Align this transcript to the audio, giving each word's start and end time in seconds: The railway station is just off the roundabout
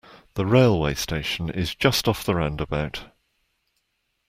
The 0.33 0.47
railway 0.47 0.95
station 0.95 1.51
is 1.51 1.75
just 1.75 2.07
off 2.07 2.23
the 2.23 2.33
roundabout 2.33 3.11